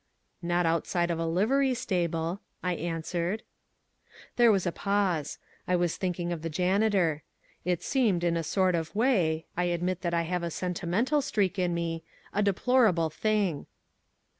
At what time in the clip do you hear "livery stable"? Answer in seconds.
1.27-2.41